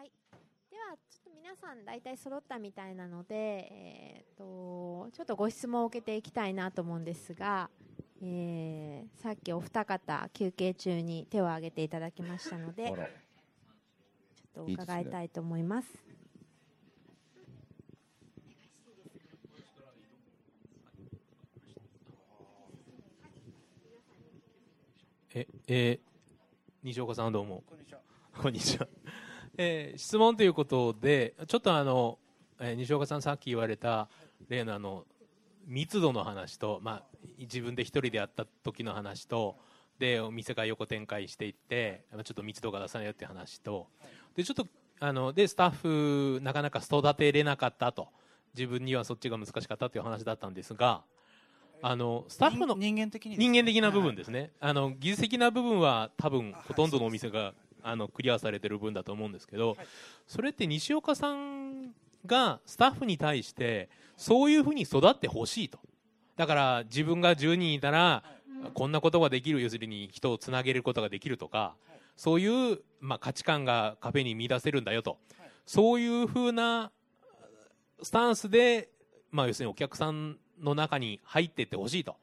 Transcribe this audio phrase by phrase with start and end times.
[0.00, 0.12] はい。
[0.70, 7.68] では、ちょっと皆さん大体揃ったみたいなので、えー、と、ちょっとご質問を受けていきたいなと思うんですが、
[8.22, 15.90] えー、さっきお二方休憩中に手を挙げていただきましたので、ちょっと伺いたいと思います。
[25.34, 26.00] え、えー、
[26.84, 27.62] 西岡さんどうも。
[27.68, 28.00] こんにちは。
[28.40, 28.88] こんにちは。
[29.56, 32.18] えー、質問ということで、ちょっとあの、
[32.60, 34.08] えー、西岡さんさっき言われた
[34.48, 35.04] 例のあの、
[35.66, 37.02] 密度の話と、まあ、
[37.38, 39.56] 自分で一人でやった時の話と、
[39.98, 43.86] で、お店が横展開していって、ちょっと密度が出さないよっていう話と、
[44.34, 44.66] で、ちょっと、
[45.00, 48.08] あの、で、スタッフ、なかなか育てれなかったと。
[48.54, 51.02] 自分にはそっちが難しかったという話だったんですが、
[51.82, 59.76] あのスタッフの人間的に、ね、人間的な部分ですね、あの技術的な部分は多分ほとんどのお店があのクリアされてる分だと思うんですけど、
[60.26, 61.92] それって西岡さん
[62.26, 65.78] がスタッフに対してそういうふうに育ってほしいと。
[66.36, 68.22] だから自分が10人いたら
[68.74, 71.74] こんなことができる要するに人をつなげることができるとか
[72.16, 75.18] そういう、まあ、価値観がカフェに見出せるんだよと。
[75.66, 76.90] そういうふうな
[78.02, 78.90] スタンスで、
[79.30, 82.16] まあ、要するにお客さんの中に入っていってほしいと。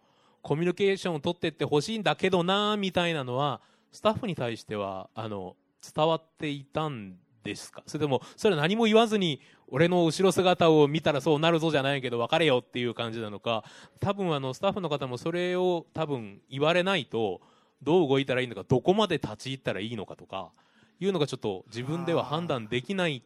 [0.43, 3.59] コミュニケーションを取っていってほしいんだけどな、みたいなのは、
[3.97, 7.81] スタッフに対しては、あの、伝わっていたんですか？
[7.87, 13.63] それでも、それは何も言わずに、俺の後ろ姿を見たらそうなるぞじゃないけど、別れよっていう感じなのか、
[13.99, 17.41] 多分あの、スタッフの方もそれを多分言われないと、
[17.81, 20.51] どう動いたらいいのか、どこまで立ち入ったらいいのかとか、
[20.99, 23.23] いうのがちょっと自分では判断できない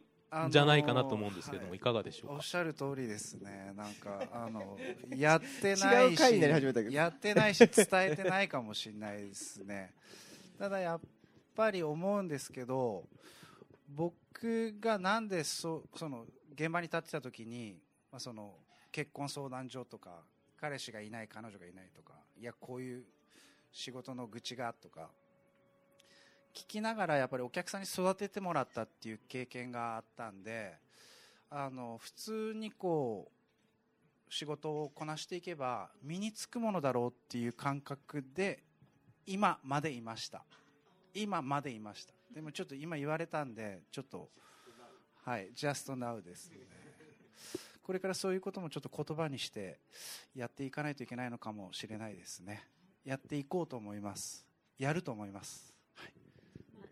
[0.48, 3.74] じゃないかなと思うんですけども、はい、いかがでしょうおっしゃる通りですね。
[3.76, 4.78] なんか、あの、
[5.14, 6.40] やってないし、
[6.90, 9.92] やってないし、伝えてないかもしれないですね。
[10.62, 11.00] ただやっ
[11.56, 13.02] ぱり思うんですけど、
[13.88, 16.24] 僕がなんでそその
[16.54, 17.80] 現場に立ってた時に、
[18.12, 18.54] まあ、その
[18.92, 20.20] 結婚相談所とか
[20.60, 23.02] 彼氏がいない彼女がいないとかいやこういう
[23.72, 25.10] 仕事の愚痴がとか
[26.54, 30.74] 聞きながらやっぱりお客さんに育ててもらったっていう経験があったんで
[31.50, 33.32] あの普通にこ
[34.28, 38.62] う仕事をこなしていけば身につくものだろうっていう感覚で
[39.26, 40.44] 今までいました。
[41.14, 42.14] 今までいました。
[42.32, 44.30] でもちょっと今言われたんでちょっと
[45.24, 46.56] はい just now ですね。
[47.82, 49.80] これからそういうこともちょっと言葉にして
[50.34, 52.66] やっていかないといけないのかもしれないですね。
[53.04, 54.46] やっていこうと思います。
[54.78, 55.72] やると思います。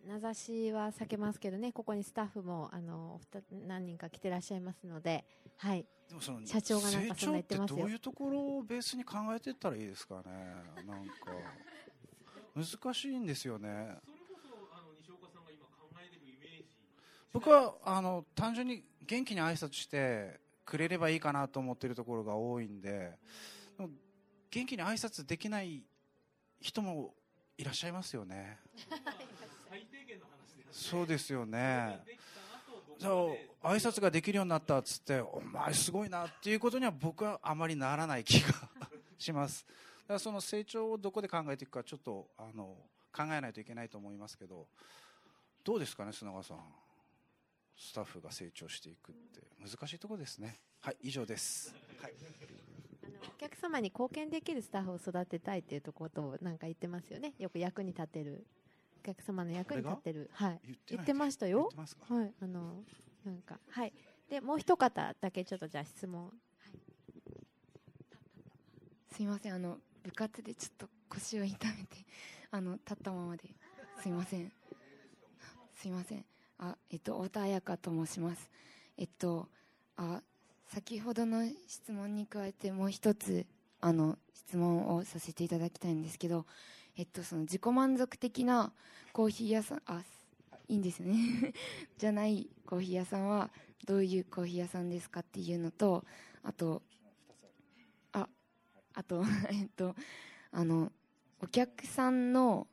[0.07, 3.21] 名指しは避けますけどね、ここにスタッフもあの
[3.69, 5.25] 何人か来てらっしゃいますので、
[5.59, 5.87] はい。
[6.09, 10.23] でもその社長がなんかそんな言ってますどういうところをベースに考えていったらいいですかね。
[10.85, 11.13] なんか
[12.61, 13.97] 難しいんですよね。
[17.33, 23.17] 僕はあの単純に元気に挨拶してくれればいいかなと思っているところが多いんで、
[24.51, 25.83] 元気に挨拶できない
[26.61, 27.15] 人も
[27.57, 28.59] いらっしゃいますよね。
[30.71, 32.01] そうですよね。
[32.99, 38.53] そう挨拶ができるようになったっつってお前すごいなっていうことには僕はあまりならない気が
[39.19, 39.67] します
[40.15, 42.77] らその成長をどこで考えていくかちょっとあの
[43.13, 44.67] 考えないといけないと思いますけど
[45.65, 46.59] どうですかね砂川さん
[47.77, 52.13] スタッフが成長していくって難しいところですねはい以上です、はい、
[53.05, 58.47] あのお客様に貢献できるスタッフを育てたいっていうところとなんか言ってますよねよく役に立てる
[59.01, 60.31] お客様の役に立ってる。
[60.35, 60.61] はい。
[60.89, 61.71] 言ってましたよ。
[61.75, 62.35] はい。
[62.43, 62.83] あの、
[63.25, 63.95] なんか、はい。
[64.29, 66.25] で、もう一方だけちょっとじゃあ質問。
[66.25, 66.35] はい、
[69.15, 69.55] すみません。
[69.55, 71.97] あの、部活でちょっと腰を痛めて、
[72.51, 73.45] あの、立ったままで。
[74.03, 74.53] すみません。
[75.75, 76.25] すみません。
[76.59, 78.51] あ、えっと、太田彩香と申します。
[78.97, 79.49] えっと、
[79.97, 80.23] あ、
[80.67, 83.47] 先ほどの質問に加えてもう一つ、
[83.81, 86.47] あの、質問をさせていただきたいんですけど、
[86.97, 88.73] えっと、その自己満足的な
[89.13, 90.03] コーヒー屋さん、あ、
[90.69, 91.53] いいんですね。
[91.99, 93.51] じゃないコーヒー屋さんは
[93.87, 96.05] どういうコーヒー屋さんですかっていうのと、
[96.43, 96.83] あと、
[99.01, 99.95] あと、 えっと、
[100.53, 100.93] あの、
[101.41, 102.67] お客さんの、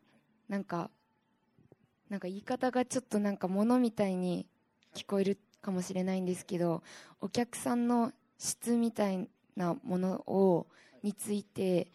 [0.50, 0.91] なんか、
[2.09, 4.45] なんか言い方がちょっとなんか物みたいに
[4.94, 6.83] 聞こえるかもしれないんですけど、
[7.21, 10.68] お客さんの質みたいなものを、
[11.01, 11.94] について、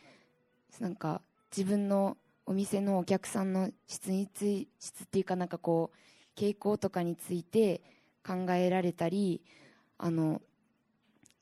[0.80, 1.20] なんか
[1.54, 7.82] 自分のお店のお客さんの質につい質っていうかなんかこう傾向とかについて
[8.26, 9.42] 考えられたり
[9.98, 10.40] あの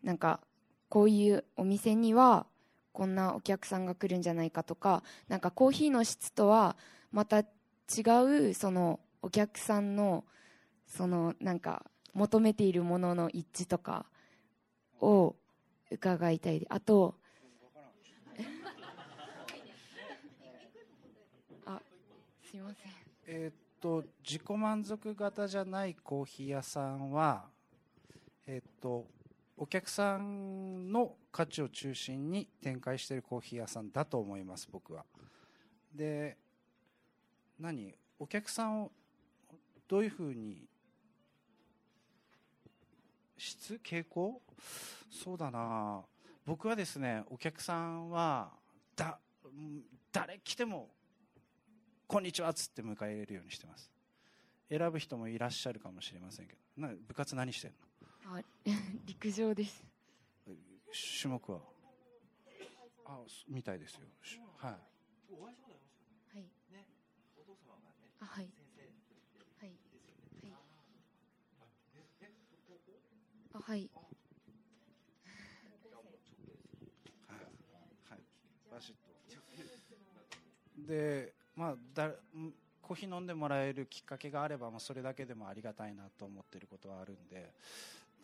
[0.02, 0.40] なんか
[0.88, 2.46] こういうお店には
[2.92, 6.76] こんなお客さんが来るんじゃないかとかなんかコーヒーの質とは
[7.12, 7.44] また違
[8.50, 10.24] うそのお客さんの
[10.86, 11.84] そのなんか
[12.14, 14.06] 求めているものの一致とか
[15.00, 15.36] を
[15.90, 16.66] 伺いたい。
[16.68, 17.14] あと
[21.66, 21.80] あ
[22.42, 22.92] すいません。
[23.26, 27.48] えー、っと自己満足型じゃないコーヒー屋さんは
[28.46, 29.06] えー、っと
[29.62, 35.04] お客さんの価値を中心に展開しているコーヒー屋さんだと思います僕は。
[35.94, 36.38] で
[37.58, 37.94] 何？
[38.18, 38.90] お客さんを
[39.86, 40.64] どういうふうに
[43.36, 44.40] 質傾向？
[45.10, 46.00] そうだな。
[46.46, 48.48] 僕はですねお客さんは
[48.96, 49.18] だ
[50.10, 50.88] 誰来ても
[52.08, 53.90] 「こんにちは」っつって迎え入れるようにしてます。
[54.70, 56.60] 選ぶ人もいらっしゃるかもしれませんけど。
[56.78, 57.76] な部活何してんの？
[58.32, 58.42] あ
[59.06, 59.82] 陸上です。
[61.20, 61.60] 種目は？
[63.06, 64.00] あみたいですよ。
[64.56, 64.72] はい。
[64.72, 64.78] は
[66.38, 66.42] い。
[66.72, 66.86] ね
[67.36, 68.48] お父様がねあはい。
[69.58, 69.72] はい。
[70.42, 70.52] はい。
[73.52, 73.90] あはい。
[78.70, 79.10] バシッと。
[80.86, 82.12] でまあだ
[82.82, 87.52] コーヒー飲んでもらえるきっかけがあれば、まあ、それだけでもありがたいなと思ってることはあるんで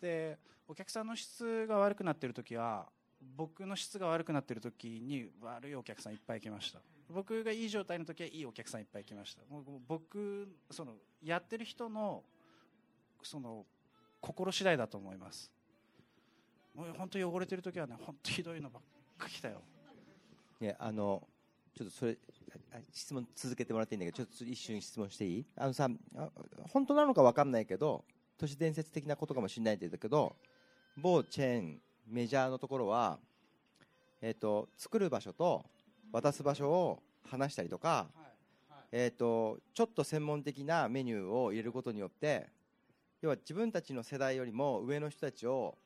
[0.01, 2.87] でお客さんの質が悪くなっている時は
[3.35, 6.79] 僕の質が悪くなっている時に悪いお客さんいっぱい来ました。
[7.09, 9.41] 僕がいい状態の時はいいお客さんいっぱい来ました。
[9.87, 12.23] 僕そのやってる人の
[13.23, 13.65] その
[14.21, 15.51] 心次第だと思います。
[16.75, 18.83] もう本当汚れてる時はね本当ひどいのばっ
[19.17, 19.61] か来たよ。
[20.59, 21.27] ねあの
[21.75, 22.17] ちょっとそれ
[22.91, 25.45] 質問続けてもらっていいんだけどちょっと一瞬質問していい？
[25.55, 25.89] あのさ
[26.71, 28.03] 本当なのか分かんないけど
[28.37, 30.35] 都市伝説的なことかもしれないんだけど
[30.97, 33.19] 某チェーンメジャーのところは、
[34.21, 35.65] えーと、作る場所と
[36.11, 38.07] 渡す場所を話したりとか、
[38.91, 42.47] えーと、ちょっと専門的なメニューを入れることによって
[43.21, 45.77] 要は自分たちの世代よりも上の人たちを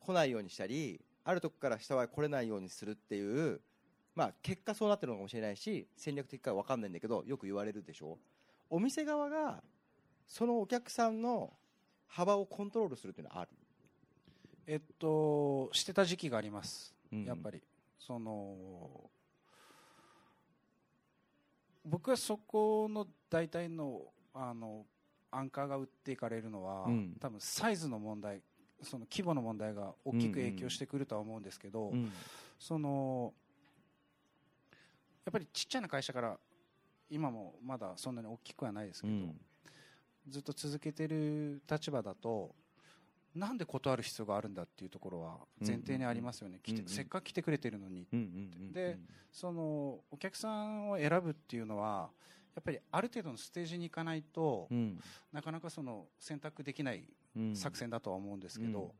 [0.00, 3.60] 来ないようにしたりあるとこから下は来れないようにするっていう、
[4.14, 8.18] まあ、結果そうなってるのかもしれないし戦略的か分かんないんだけどよく言われるでしょ。
[8.68, 9.62] お店側が
[10.26, 11.52] そのお客さんの
[12.12, 13.50] 幅をコントロールするっていうのはある？
[14.66, 17.60] えっとしてた時期があります、うん、やっぱり。
[17.98, 19.10] その
[21.84, 24.02] 僕はそこの大体の
[24.34, 24.84] あの
[25.30, 28.40] アンカーが売っていかれるのは、うん、多分サイズの問題
[28.82, 32.12] その規模の問題が大きく影響してくるとは思うんですけど、うんうん、
[32.58, 33.32] その
[35.24, 36.36] やっぱりちっちゃな会社から
[37.08, 39.40] 今もまだそんなに大きくはないですけど、うん、
[40.28, 42.54] ずっと続けてる立場だと
[43.34, 48.22] なんで断る必要があるんだっていうところは前提にありますよね、うんうん、せっかく来てくれてるのに、うんう
[48.70, 48.98] ん、で
[49.32, 52.10] そのお客さんを選ぶっていうのは
[52.54, 55.00] やっぱりある程度のステージに行かないと、うん、
[55.32, 57.04] なかなかその選択できない
[57.54, 58.92] 作戦だとは思うんですけど、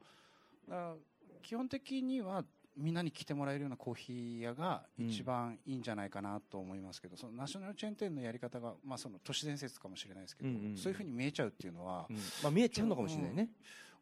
[1.43, 2.47] 基本的には
[2.77, 13.51] みんなに来てもらえるようなコーヒー屋が一番いいんじゃないかなと思いますけど、そのナショナルチェーン店のやり方が、まあ、その都市伝説かもしれないですけど、うんうん、そういうふうに見えちゃうっていうのは、うん、まあ、見えちゃうのかもしれないね。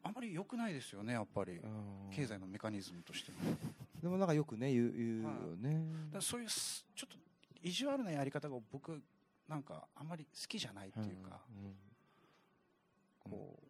[0.02, 1.60] あまり良くないですよね、やっぱり、
[2.14, 3.38] 経済のメカニズムとしても。
[4.00, 5.82] でもなんかよくね、言う言うよね。
[6.12, 7.16] だそういうちょっと
[7.62, 9.02] 意地悪なやり方が僕、
[9.46, 11.74] なんかあんまり好きじゃないっていうか、うんうん、
[13.38, 13.66] こう、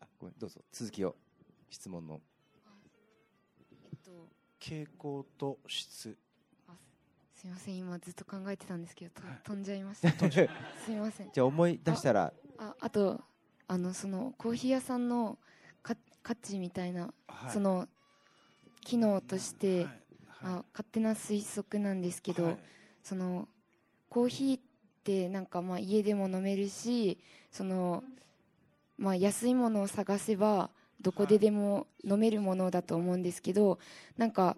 [0.00, 1.14] あごめん、どうぞ、続きを、
[1.70, 2.20] 質問の。
[4.70, 6.16] えっと、傾向と質。
[7.34, 10.08] すみません、今ずっと考えてたんですけど、はい、飛んじゃいました。
[10.10, 10.16] す
[10.88, 11.30] みません。
[11.32, 12.32] じゃあ思い出したら。
[12.58, 13.20] あ、あと、
[13.66, 15.38] あのそのコーヒー屋さんの
[16.22, 17.86] 価値みたいな、はい、その
[18.80, 19.94] 機能として、はいはい、
[20.42, 22.56] あ勝手な推測なんですけど、
[23.02, 23.48] その
[24.08, 24.62] コーヒーっ
[25.02, 27.18] てなんかまあ家でも飲めるし
[27.50, 28.02] その、
[28.96, 30.70] まあ、安いものを探せば
[31.04, 33.78] どこででも飲めるものだと思うんですけど
[34.16, 34.56] なんか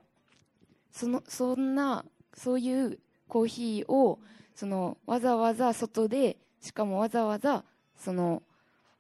[0.93, 2.99] そのそんなそういう
[3.29, 4.21] コーヒーを
[4.55, 7.65] そのわざわざ外でしかもわざわざ
[7.97, 8.43] その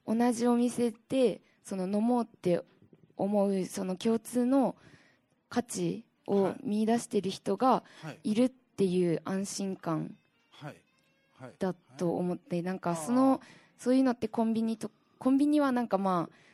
[0.06, 2.62] 同じお店でその飲もうって
[3.16, 4.74] 思うその共通の
[5.48, 7.84] 価値を見出している人が
[8.24, 8.34] い。
[8.34, 10.14] るっていう安心感
[11.58, 13.40] だと思ってなんかその
[13.78, 16.45] そういうのってコンビニとコンビニはなんかまあ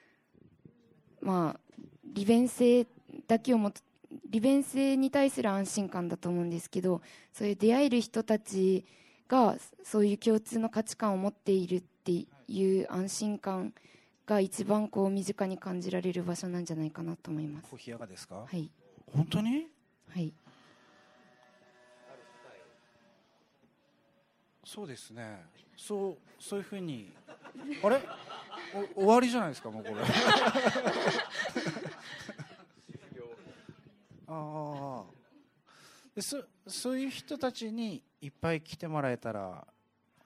[1.22, 1.60] まあ
[2.12, 2.86] 利便性
[3.26, 3.72] だけをも
[4.28, 7.00] 利便性に対する安心感だと思うんですけど
[7.32, 8.84] そういう出会える人たち
[9.28, 13.72] がそういう共通の価値観を持っているっていう安心感
[14.26, 17.70] が一番こう身近に感じられる場所なんじゃないかなと思います。
[17.70, 18.44] コーヒー屋がですか？
[18.46, 18.68] はい。
[19.06, 19.66] 本当に？
[20.10, 20.32] はい。
[24.64, 25.44] そうですね。
[25.76, 27.12] そう、そういうふうに。
[27.82, 28.00] あれ？
[28.94, 29.96] 終わりじゃないですかもうこれ。
[34.26, 35.12] ああ
[36.14, 39.66] でそそういう人たちにいっぱい来てもらえたら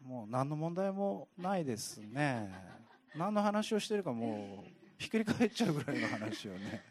[0.01, 2.53] もう何の問題もないですね。
[3.17, 6.83] 何の話をしてるかもうひっくり返っちゃうぐらいの話をね。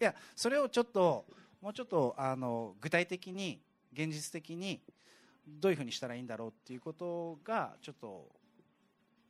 [0.00, 1.26] いやそれをちょっと
[1.60, 3.60] もうちょっとあの具体的に
[3.92, 4.80] 現実的に
[5.46, 8.28] どういうふうにしたらいいんだろうっていうことがちょっと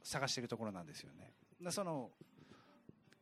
[0.02, 1.32] 探しているところなんですよね。
[1.60, 2.10] でその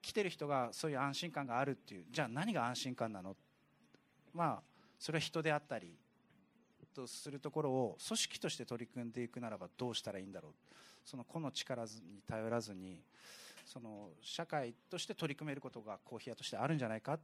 [0.02, 3.36] 来てる人がそういう安心感があるっていうじゃあ何が安心感なの？
[4.32, 4.62] まあ
[4.98, 5.94] それは人であったり
[6.94, 10.52] とするところを組織として取り組んでいくならばどうしたらいいんだろう？
[11.04, 11.88] その個の力に
[12.28, 13.02] 頼らずに
[13.64, 17.18] その社会として取り組めることがコーヒー屋としてあるんじゃないか？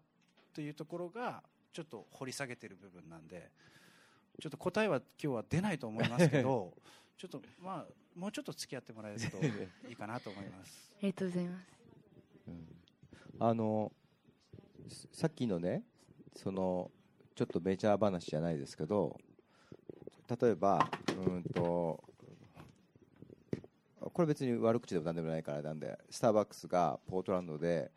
[0.55, 3.51] というところがちょっと掘り下げてる部分なんで
[4.41, 6.73] ちょっと答えは今日は出ないと思いますけど
[7.17, 10.93] ちょっとまあもうちょっと付き合ってもらえるといいかなと思います。
[10.99, 11.67] ありがとうございます、
[12.49, 12.67] うん、
[13.39, 13.93] あの
[15.13, 15.83] さっきのね
[16.35, 16.91] その
[17.35, 19.19] ちょっとメジャー話じゃないですけど
[20.41, 22.03] 例えばうんと
[24.01, 27.91] これ別に悪口でも何でもないからなんでスターバックスがポートランドで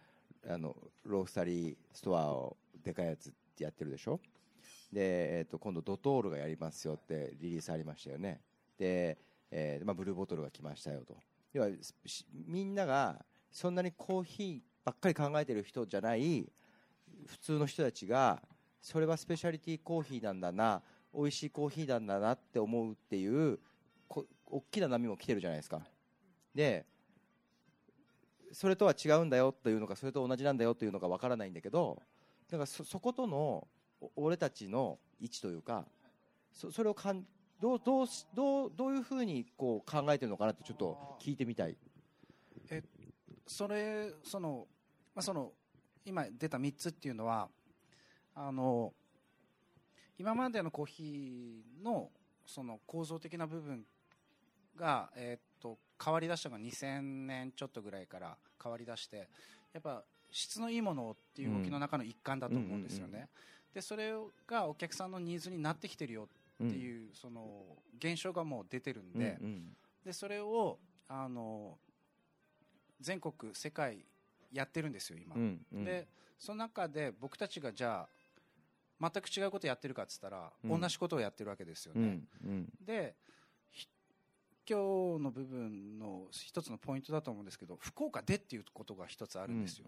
[0.47, 4.19] あのロースタリーストアをでかいやつってやってるでしょ？
[4.91, 8.41] で、えー、と今度ドトールがやりますよってリリースありましたよね。
[8.41, 8.48] で、
[8.79, 11.17] えーまあ、ブルーボトルが来ましたよと。
[11.53, 11.69] 要は
[12.45, 16.47] みんながそんなにコーヒーばっかり考えてる人じゃない
[17.25, 18.41] 普通の人たちが
[18.81, 20.81] それはスペシャリティコーヒーなんだな
[21.13, 23.59] 美味しいコーヒーなんだなって思うっていう
[24.07, 25.81] こ大きな波も来てるじゃないですか。
[26.53, 26.85] で
[28.51, 32.01] それとは違うんだよというのかそれと同じなんだよというのかわからないんだけど
[32.49, 33.67] だからそことの
[34.15, 35.85] 俺たちの位置というか
[36.51, 37.25] そそれをかん
[37.59, 41.75] どうどうどうどういうふうにこう考えてるのかなってちょっと聞いてみたい
[42.69, 42.81] え
[43.45, 44.67] それその,、
[45.13, 45.51] まあ、その
[46.05, 47.49] 今出た3つっていうのは
[48.33, 48.93] あの
[50.17, 52.09] 今までのコーヒーの
[52.45, 53.85] その構造的な部分
[54.75, 59.27] が、えー、っと変わりだしたのが2000年ちょっとぐらいから変わりだして
[59.73, 63.29] やっぱ質のいいものっていう動きの中の一環だと思うんですよね。
[63.73, 64.13] でそれ
[64.47, 66.27] がお客さんのニーズになってきてるよ
[66.63, 69.39] っていう、その現象がもう出てるんで,、
[70.03, 71.77] でそれをあの
[72.99, 74.05] 全国世界
[74.51, 75.35] やってるんですよ今、
[75.83, 78.07] でその中で僕たちがじゃ
[79.01, 82.19] あ全く違うことやってるかっつったら、同じことをやってるわけですよね、
[82.85, 83.15] で
[84.69, 89.85] 今日の部分の一つのポイントだと思うんですけど福岡でっていうことが一つあるんですよ、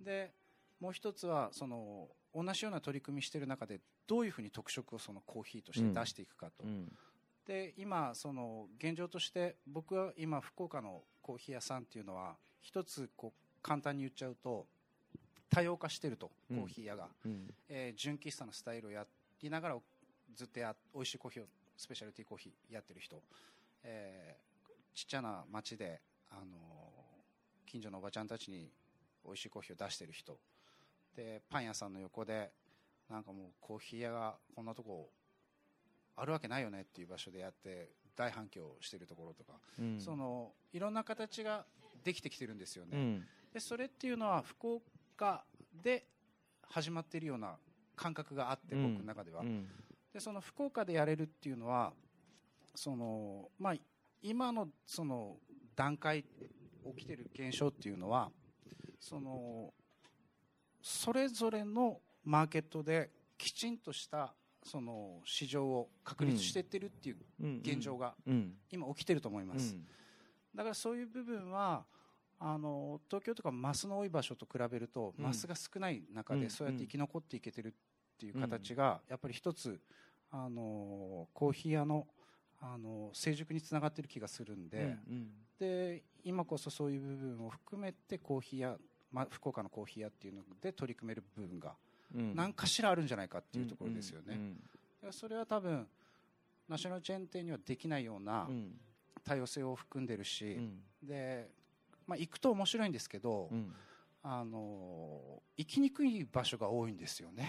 [0.00, 0.32] で
[0.80, 6.92] もう一つはその同じような取り組みしている中でどういうふうに特色をそのコーヒーとして出していくかと、うん、
[7.46, 14.66] で今その現状として僕は今福岡のコーヒー屋さんっていうのは一つこう簡単に言っちゃうと
[15.48, 19.06] 多様化してると、コーヒー屋が、うん、えー、純喫茶のスタイルをや
[19.40, 19.76] りながら
[20.34, 23.22] ずっとや美味しいコーヒーをスペシャルティーコーヒーやってる人、
[23.84, 26.00] えー、ちっちゃな町で、
[26.30, 26.46] あのー、
[27.64, 28.68] 近所のおばちゃんたちに
[29.24, 30.36] 美味しいコーヒーを出してる人
[31.16, 32.52] でパン屋さんの横で
[33.10, 35.10] なんかもうコーヒー屋がこんなとこ
[36.16, 41.64] あるわけないよねっていう場所でやって大反響してるところとか、うん、そのいろんな形が
[42.04, 44.80] できてきてるんですよね、うん、でそれっていうのは福
[45.16, 45.44] 岡
[45.82, 46.06] で
[46.62, 47.56] 始まっているような
[47.94, 49.42] 感覚があって、僕の中では、
[50.12, 51.94] でその福岡でやれるっていうのは
[52.74, 53.74] その、まあ、
[54.20, 55.36] 今のその
[55.74, 56.24] 段階
[56.96, 58.30] 起きてる現象っていうのは
[59.00, 59.72] その
[60.86, 67.16] それぞれのマーケットできちんとしたその市場を確立していってるっていう
[67.60, 68.14] 現状が
[68.70, 69.76] 今起きてると思います、
[70.54, 71.84] だからそういう部分は
[72.38, 77.72] あの東京とかマスの多い場所と比べると、マスが少ない中でそうやって生き残っていけてるっ
[78.16, 79.80] ていう形がやっぱり一つ
[80.30, 82.06] あのコーヒー屋の
[82.60, 84.96] あの成熟につながっている気がするんで,、
[85.58, 88.76] で今こそそういう部分を含めてコーヒー屋
[89.16, 91.74] まあ、福岡のコーヒー屋っていうので取り組める部分が
[92.34, 94.38] 何かしらあるんじゃないかっていうところですよね。
[95.10, 95.88] それは多分
[96.68, 98.46] ナショナルチェーン店にはできないような
[99.24, 100.58] 多様性を含んでるし、
[101.02, 101.48] で
[102.06, 103.48] まあ、行くと面白いんですけど、
[104.22, 107.48] あの行きにくい場所が多いんですよね。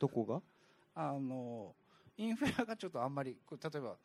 [0.00, 0.42] どこが？
[0.96, 1.76] あの
[2.16, 3.96] インフラがちょっとあんまり例えば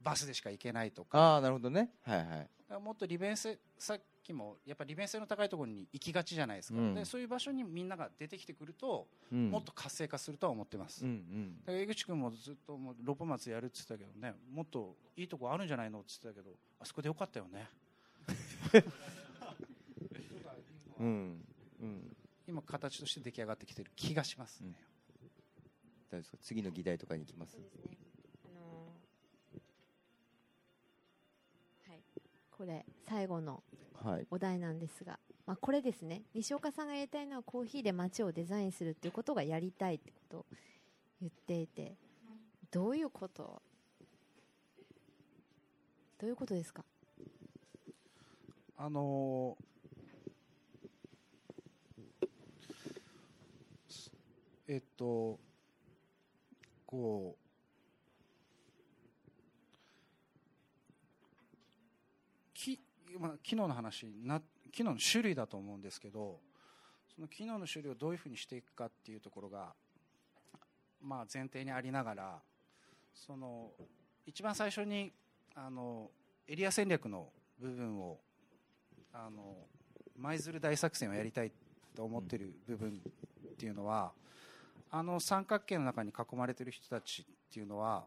[0.00, 1.38] バスでしか行けないとか。
[1.38, 2.50] あなるほどね、はいはい、
[2.82, 17.68] もっと利便性さっきもやっぱり利便性の高いところに行きがちじゃないですか、うん、でそういう場所にみんなが出てきてくると、うん、もっと活性化するとは思ってます、うんうん、江口君もずっともうロポ松やるって言ってたけどねもっといいとこあるんじゃないのって言ってたけどあそこでよかったよね。
[20.98, 21.44] うん。
[21.80, 22.16] うん、
[22.48, 24.72] 今形として出来上がってきてる気がしますね、
[26.12, 27.58] うん、次の議題とかに行きます、
[32.56, 33.62] これ最後の
[34.30, 36.22] お題なんですが、はい、まあ、これですね。
[36.34, 40.46] 西岡さんがやりたいのはコーヒーで街をデザインするっていうことがやりたいってことを
[41.20, 41.96] 言っていて
[42.70, 43.62] どういうこと？
[46.18, 46.82] どういうことですか？
[48.78, 49.56] あの
[54.68, 55.38] えっと
[56.86, 57.46] こう
[62.54, 62.80] き、
[63.18, 64.40] まあ、機能の話な
[64.72, 66.40] 機能の種類だと思うんですけど
[67.14, 69.72] その機能の種類をどういうふうにしていくかっていうところが、
[71.02, 72.38] まあ、前提にありながら
[73.14, 73.70] その
[74.26, 75.12] 一番最初に
[75.54, 76.10] あの
[76.46, 78.18] エリア戦略の部分を
[79.12, 79.56] あの
[80.18, 81.52] 舞鶴大作戦をやりたい
[81.94, 83.00] と思ってる部分
[83.48, 84.12] っていうのは、
[84.90, 88.04] あの三角形の中に囲まれてる人たちっていうのは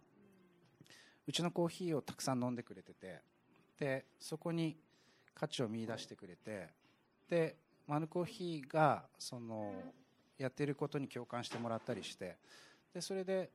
[1.27, 3.19] うちのコーヒーをたくさん飲んでくれてて
[3.79, 4.77] でそこに
[5.33, 6.67] 価値を見出してくれて
[7.29, 7.55] で
[7.87, 9.73] マヌコーヒーがその
[10.37, 12.37] やってることに共感してもらったりして
[12.93, 13.49] でそれで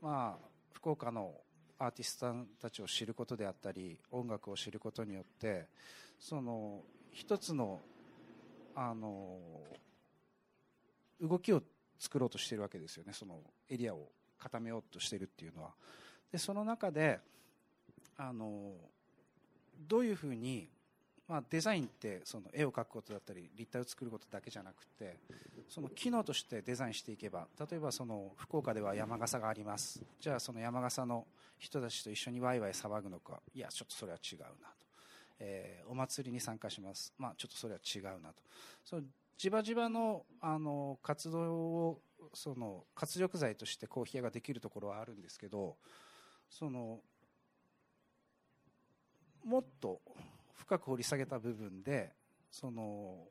[0.00, 1.34] まあ福岡の
[1.78, 5.66] アーティストさんたちを知ることであったり音楽を知ることによって
[6.18, 7.80] その一つの
[8.74, 9.38] あの
[11.20, 11.62] 動きを
[11.98, 13.12] 作ろうとしてるわけですよね。
[13.12, 15.74] そのエリアを固めようとしてるっていうのは。
[16.30, 17.18] でその中で
[18.16, 18.72] あの
[19.88, 20.68] どういうふうに、
[21.28, 25.18] まあ、デザインってその絵を描くことだったり立体を作ることだけじゃなくて
[25.68, 30.02] その機能としてデザインしていけば例えばその福岡では山笠があります。
[30.18, 31.26] じゃあその山笠の
[31.58, 33.40] 人たちと一緒にワイワイ騒ぐのか。
[33.54, 34.54] いやちょっとそれは違うなと、
[35.40, 37.12] えー、お祭りに参加します。
[37.18, 38.36] まあちょっとそれは違うなと。
[38.82, 39.02] その
[39.36, 42.00] じわじわのあの活動を
[42.32, 45.76] その活力剤としてコーヒー屋ができるところはあるんですけど
[46.50, 47.00] その
[49.44, 50.00] もっと
[50.58, 52.12] 深く掘り下げた部分で
[52.50, 53.26] その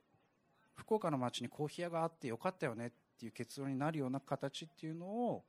[0.75, 5.43] 福岡の街にコーヒー屋があってよかったよねっていう結論になるような形っていうのを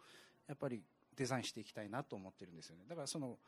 [0.46, 0.82] やっぱり
[1.16, 2.84] デザインしていきたいなと思ってるんですよね。
[2.88, 3.38] だからその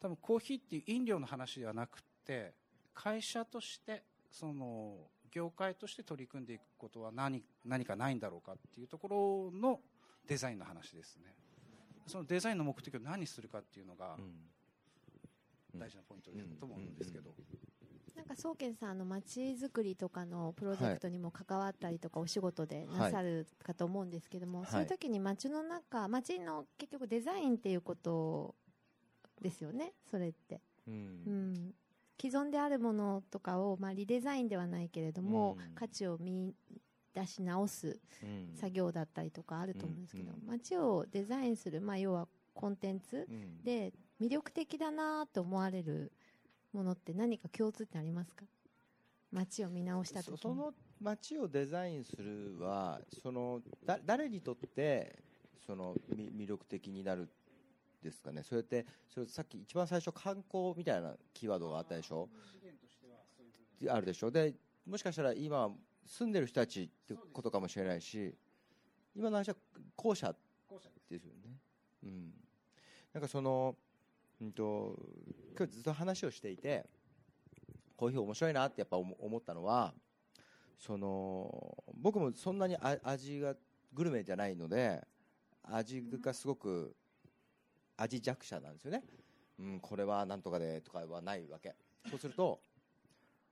[0.00, 2.52] 多分コーヒーっていう飲料の話ではなくて
[2.94, 4.96] 会社としてその
[5.30, 9.80] 業界として取り組んでいくことは何何かないんだろうかっていうところの
[10.26, 11.34] デザインの話ですね。
[12.06, 14.16] そのデザインの目的を何するかっていうのが
[15.74, 17.34] 大事なポイントだと思うんですけど、
[18.18, 28.56] なんか宗健さんの街づくりとかのプロジェクトにも関わったりとかお仕事でなさるかと思うんですけども、はい、そういう時に街の中街の結局デザインっていうこと
[29.40, 31.74] ですよねそれって、うん、うん、
[32.20, 36.52] 既存であるものとかを、まあ、リデザインではないけれども、うん、価値を見
[37.14, 38.00] 出し直す
[38.56, 43.28] 作業だったりとかあると思うんですけど、うん、街をデザインする、まあ、要はコンテンツ
[43.62, 46.10] で魅力的だなと思われる
[46.78, 48.44] ものって何か共通ってありますか？
[49.32, 55.18] 街を見直した時その街をデザインするはそのだ誰にとって
[55.66, 57.28] その魅力的になる
[58.00, 58.44] ですかね？
[58.44, 62.28] それってそれさっき一番最初観光みたいなキーワードがあったでしょ？
[63.88, 64.30] あるでしょ？
[64.30, 64.54] で
[64.86, 65.68] もしかしたら今
[66.06, 68.32] 住んでる人たちってことかもしれないし
[69.16, 69.56] 今の話は
[69.96, 70.32] 校舎
[71.10, 71.58] ですよね。
[72.04, 72.32] うん。
[73.12, 73.74] なんかその
[74.40, 74.96] うんと
[75.56, 76.86] 今日ずっと話をしていて
[77.96, 79.92] コーヒー面白いなってやっぱ思ったのは
[80.78, 83.54] その僕もそんなに味が
[83.92, 85.04] グルメじゃないので
[85.64, 86.94] 味がすごく
[87.96, 89.02] 味弱者なんですよね、
[89.58, 91.74] うん、これはなんとかでとかはないわけ。
[92.08, 92.60] そうすると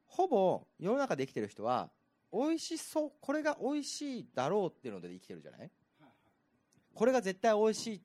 [0.07, 1.91] ほぼ世の中で生きてる人は
[2.33, 5.71] 美味しそうこれが美味しいだろうっていうので生きてるじゃない？
[6.95, 8.05] これが絶対美味しいって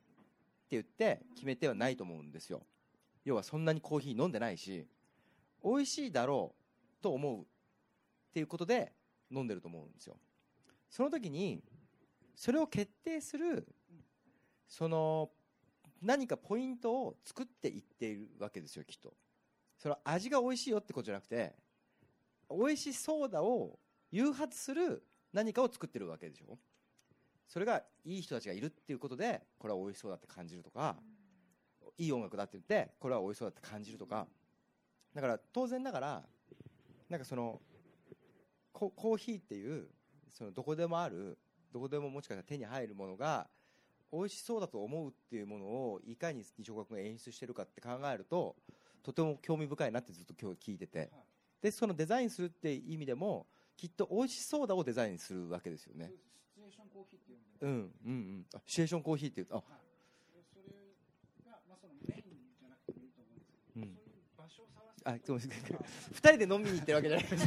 [0.72, 2.64] 言って決めてはないと思うんですよ。
[3.24, 4.88] 要はそんなにコーヒー飲んでないし
[5.64, 6.56] 美味しいだろ
[7.00, 7.44] うと思うっ
[8.34, 8.94] ていうことで
[9.32, 10.18] 飲んでると思うんですよ。
[10.90, 11.64] その時に
[12.36, 13.68] それを決定する
[14.68, 15.30] その
[16.02, 19.14] 何かポイントを作っていっているわけですよきっと。
[19.78, 21.54] それは味が美味しいよってことじゃなくて
[22.50, 23.80] 美味しそうだを
[24.12, 25.04] 誘発する
[25.34, 26.58] 何かを作ってるわけでしょ。
[27.48, 30.96] それがいい人たちがいるっていうことでこれは美味しそうだって感じるとか
[31.98, 34.28] いい音楽だって言ってこれは美味しそうだって感じるとか。
[35.14, 36.24] だから当然ながら
[37.10, 37.62] なんかその
[38.72, 39.88] コーヒーっていう
[40.32, 41.38] そのどこでもある
[41.74, 43.48] どこでももしかしたら手に入るものが
[44.12, 48.56] 美味しそうだと思うっていうものをいかに西岡君が演出してるかって考えると
[49.04, 51.12] とても興味深いなってずっと今日聞いてて。
[51.62, 53.46] でそのデザインするっていう意味でも
[53.78, 56.10] きっと美味しそうだをデザインするわけですよね。
[56.10, 58.46] シチュエーションコーヒーっていううんうんうん。
[58.56, 59.66] あシチュエーションコーヒーっていうあ、はい、
[60.50, 60.74] それ
[61.46, 65.50] がまあそのメインじゃなくてもいいと思うんですけど、うん、そういう場所を探すあそうです
[66.14, 67.38] 二人で飲みに行ってるわけじゃないで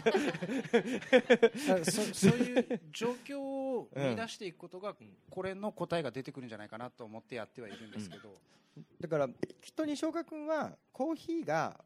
[1.84, 1.92] す。
[2.14, 4.96] そそういう状況を見出していくことが、
[5.30, 8.40] これの答えが出てくるんじゃないかなと思ってやってはいるんですけど、
[8.76, 11.84] うん、だからきっと西岡君はコーヒーが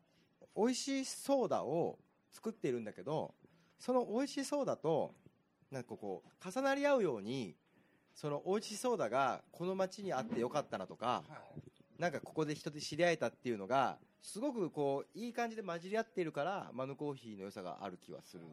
[0.56, 1.98] 美味しいソーダを
[2.32, 3.34] 作っているんだけど
[3.78, 5.14] その美味しいソーダと
[5.70, 7.54] なんかこう重なり合うように
[8.14, 11.22] その美味しそうだがこの街にあってよかったなとか、
[11.98, 18.44] なんかここで人で知り合えたっていうのがすごくこういい感じで混じり合っているからマヌコーヒーの良さがある気はする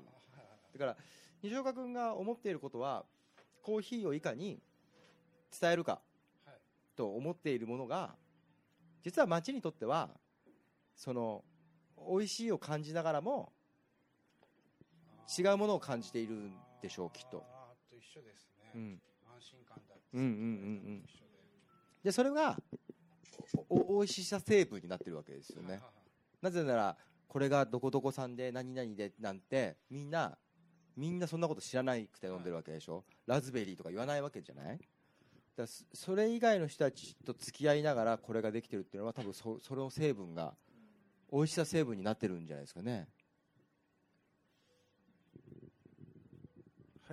[0.73, 0.97] だから
[1.41, 3.05] 西岡君が思っていることは
[3.61, 4.59] コーヒーをいかに
[5.59, 6.01] 伝えるか
[6.95, 8.15] と思っているものが
[9.03, 10.09] 実は街にとっては
[10.95, 11.43] その
[12.09, 13.51] 美味しいを感じながらも
[15.37, 17.43] 違うものを感じているんでしょうきっと。
[17.89, 19.01] と一緒ですね、うん、
[19.35, 20.37] 安心感だうんうんうんう
[20.97, 21.05] ん。
[22.03, 22.57] でそれが
[23.69, 25.81] おおいしさ成分になってるわけですよね、
[26.41, 30.37] なぜならこれがどこどこさんで何々でなんてみんな
[30.95, 34.79] みんなそんなこと知らないくて飲んでるわけでしょ、ラズベリーとか言わないわけじゃない？
[35.55, 40.53] だそれ以外の人たちと付き合いながらこれができてるっていうのは多分そその成分が
[41.31, 43.07] 美味しさ成分になってるんじゃないですかね。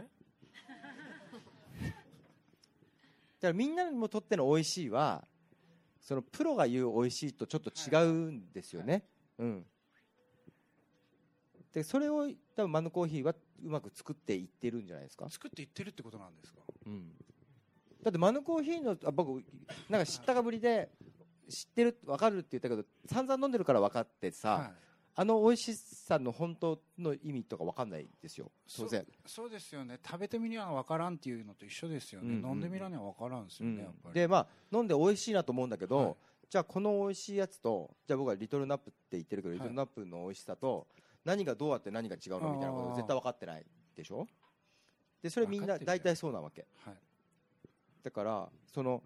[3.40, 5.26] だからみんなにもとっての美味しいは
[6.02, 9.04] そのプロが言う美味しいとちょっと違うんですよね、
[9.38, 9.64] うん、
[11.72, 13.34] でそれを多分マヌコーヒーは
[13.64, 15.30] うまく作っていってるんじゃないですか？
[15.30, 17.12] 作っていってるってことなんですか、うん、
[18.02, 19.42] だってマヌコーヒーのあ僕
[19.88, 20.90] なんか知ったかぶりで
[21.48, 24.72] 知ってる分かるって言ったけど散々飲んでるから分かってさ、はい
[25.14, 28.50] あの美味しさの本当の意味とか分かんないですよ。
[28.74, 29.06] 当然。
[29.26, 29.98] そうですよね。
[30.02, 34.14] 食べてみには分からんっていうのと一緒ですよね、うんうん、飲んでみらには分からんですよね、うん、やっぱり。
[34.14, 36.14] でまあ飲んで美味しいなと思うんだけど、はい、
[36.48, 40.86] じゃあこの美味しいやつとじゃあ僕はリトルナップって言ってるけど、はい、リトルナップの美味しさと
[41.26, 44.26] 何がどうやって何が違うのみたいなこと絶対分かってないでしょ？
[45.22, 46.94] でそれみんな大体そうなわけ、はい、
[48.02, 49.02] だからその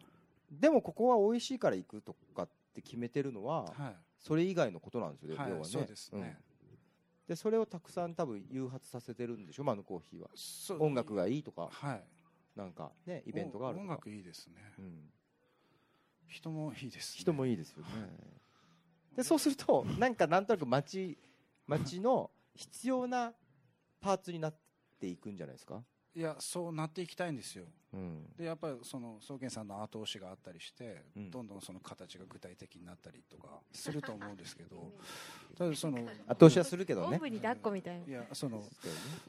[0.50, 5.68] でもここは美味しいから行くとかって決めてるのは、はいそれ以外のことなんですよね、はい、要はね。
[5.68, 10.80] そうですね、うん、でそれをたくさん多分誘発させてるんでしょ、マヌコーヒーは。
[10.80, 12.04] 音楽がいいとか、はい、
[12.56, 15.10] なんかね、イベントがある音楽いいですね、うん、
[16.28, 17.88] 人もいいです、ね、人もいいですよね。
[19.16, 21.16] でそうすると、なんかなんとなく街
[21.66, 23.32] 街の必要な
[24.00, 24.54] パーツになっ
[25.00, 25.82] ていくんじゃないですか？
[26.16, 34.92] いやそうなっていきたいんですよ、うん、でやっぱりその宗健さんの後押しがあったりして、うん、どんどんその形が具体的になったりとかすると思うんですけど
[35.58, 37.20] ただその後押しはするけどね。
[37.28, 38.06] に抱っこみたいな。
[38.06, 38.62] いやその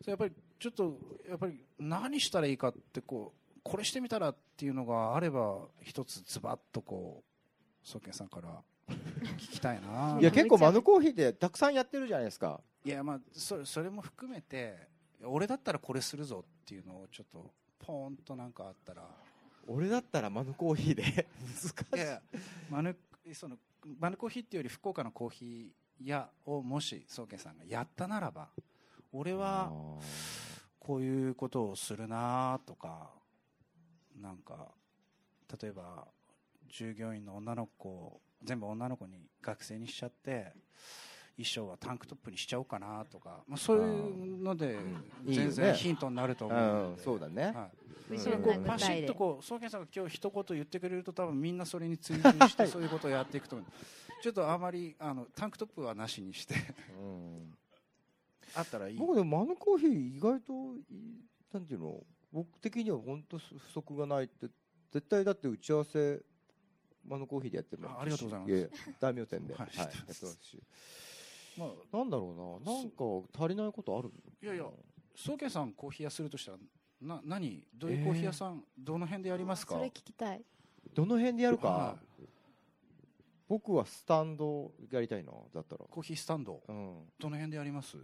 [0.05, 0.97] やっぱりちょっと
[1.27, 10.17] やっぱり何したらいいかってこうこれしてみたらっていうのがあれば一つズバッとこう宗健さんから 聞きたいな。
[10.21, 12.61] いや結構マヌコーヒーってたくさんやってるじゃないですか。
[12.85, 14.87] いやまあそれそれも含めて
[15.23, 19.03] 俺だったらこれするぞっていうのをちょっとポーンとなんかあったら。
[19.67, 21.03] 俺だったらマヌコーヒーで。
[21.03, 22.21] 難しいいや
[22.69, 22.95] マヌ
[23.33, 23.57] その
[23.99, 28.49] マヌコーヒーっていうより福岡のコーヒー屋をもし宗家さんがやったならば
[29.11, 29.71] 俺は
[30.79, 33.09] こういうことをするなとか
[34.21, 34.71] なんか
[35.61, 36.07] 例えば
[36.69, 40.53] 従業員の女の子全部女の子に学生にしちゃって
[41.37, 44.77] 衣装はタンクトップにしちゃおうかなとか、まあ、そういうので
[45.25, 48.17] 全然ヒントになると思うので、そうだね、はい。
[48.41, 54.23] こうパシッとこう宗健さんが今日一言言ってくれると多分みんなそれに追随してそういうことをやっていくと思う。
[54.23, 56.55] ちょっとあまりあのタンクトップはなしにして。
[58.55, 58.97] あったらいい。
[58.97, 60.53] 僕でもマヌコーヒー意外と
[61.53, 64.47] なんていうの僕的には本当不足がないって
[64.91, 66.19] 絶対だって打ち合わせ
[67.07, 68.69] マヌコーヒーでやってるありがとうございます
[68.99, 70.61] 大名店で、はい、はい、やってますし
[71.57, 73.03] まあ、なんだろうな、なんか
[73.43, 74.65] 足りないことあるいやいや、
[75.15, 76.57] 宗家さん、コーヒー屋するとしたら、
[77.01, 79.75] な何、どういうコーヒー屋さん、えー、どの辺でやりますか？
[79.75, 80.43] それ聞きたい。
[80.93, 82.23] どの辺でやるか、はい、
[83.47, 85.85] 僕はスタンドやりたいな、だったら。
[85.89, 87.97] コーヒースタンド、うん、どの辺でやります？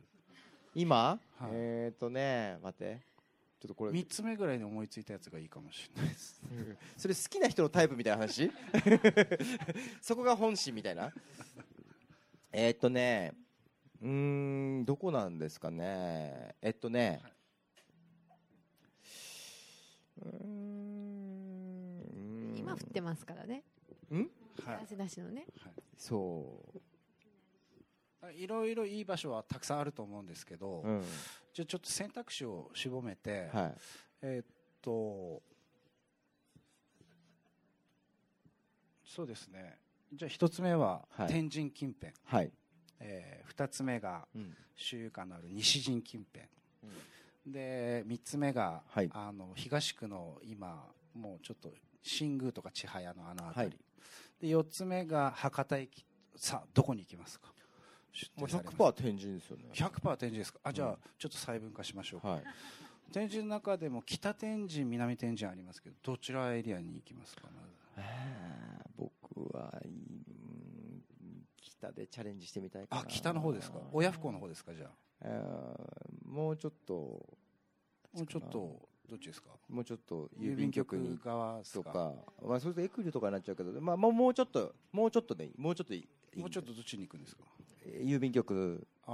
[0.76, 3.02] 今、はい、えっ、ー、とね、待って、
[3.60, 3.92] ちょっとこれ。
[3.92, 6.42] 3つ目ぐらいに思いついたやつがいいかもしれないです。
[6.98, 8.52] それ好きな人のタイプみたいな話？
[10.02, 11.14] そこが本心みたいな？
[12.52, 13.34] えっとね
[14.04, 16.56] うんどこなんですかね。
[16.62, 17.34] えっとね、はい
[20.44, 20.64] うん。
[22.58, 23.64] 今降ってますからね。
[24.12, 24.30] うん？
[24.82, 28.32] 汗出しのね、はい、そう。
[28.34, 31.02] いろいろいい場所はたくさんあると思うんですけど、うん、
[31.54, 33.76] じゃあちょっと選択肢を絞めて、はい、
[34.22, 34.46] えー、っ
[34.82, 35.42] と
[39.06, 39.78] そうですね。
[40.14, 42.52] じゃあ一つ目は天神近辺、はい
[43.06, 44.26] えー、二つ目が
[44.76, 46.48] 周遊館のある西陣近辺、
[47.46, 51.70] うん、で三つ目が、はい、あの東区の今もうちょっと
[52.02, 53.78] 新宮とか千早のあの辺り、
[54.42, 56.06] で四つ目が博多駅。
[56.36, 57.54] さあどこに行きますか？
[58.38, 59.66] もう100%天神ですよね。
[59.74, 60.60] 100%天神ですか？
[60.64, 62.44] あじゃあ、ちょっと細分化しましょうか、はい、
[63.12, 67.44] 天神の中でも北天神南天神ありますけどどちらエリアに行きますか？
[67.44, 67.74] まず。
[68.98, 69.80] 僕は
[71.64, 73.02] 北でチャレンジしてみたいかな。
[73.02, 73.80] あ北の方ですか？
[73.92, 74.74] 親不孝の方ですか？
[74.74, 74.92] じゃあ。
[76.26, 79.50] もうちょっともうちょっとどっちですか？
[79.70, 82.14] もうちょっと郵便局に側とか
[82.46, 85.94] まあそれとエクリとかになっちゃうけどまあもうちょっともうちょっとねもうちょっと
[86.40, 87.44] もうちょっとどっちに行くんですか？
[87.86, 88.86] 郵便局。
[89.06, 89.12] あ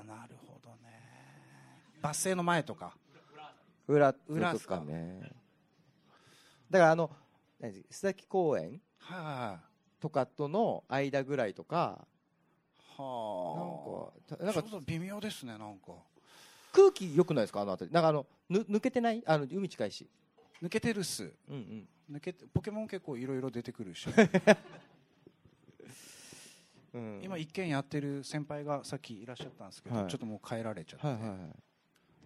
[0.00, 0.76] あなるほどね。
[2.00, 2.96] バス停の前とか。
[3.88, 5.20] 裏裏とかね。
[6.70, 7.10] だからあの
[7.70, 8.80] 須崎公園？
[10.00, 12.06] とかとの間ぐらいとか。
[12.96, 14.44] はあ。
[14.44, 15.92] なんかなんか微妙ですねなんか。
[16.72, 17.60] 空気良くないですか？
[17.60, 17.94] あの辺り。
[17.94, 19.22] なんかあのぬ抜けてない？
[19.26, 20.08] あの海近いし。
[20.62, 24.06] 抜けてるっす、うんうん、抜けてポケモン結構いろいろ出てくるし
[26.94, 31.38] うん、今一軒やってる先輩がさっきいらっしゃったんですけど、はい、ちょっともう帰られちゃって、はいはいはい、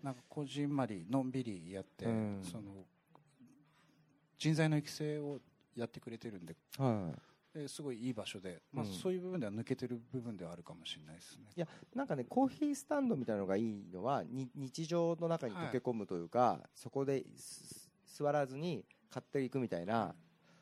[0.02, 2.84] なんかこじんまりのんびりやって、うん、その
[4.38, 5.40] 人材の育成を
[5.74, 7.12] やってくれてるんで、は
[7.54, 14.22] い、ですごいいい場所で、まあ、そういう部分では抜けてる部分ではあるかもしれないですね、いやなんかねコーヒースタンドみたいなのがいいのは
[14.54, 17.24] 日常の中に溶け込むというか、はい、そこで
[18.06, 20.14] 座らずに買っていくみたいな、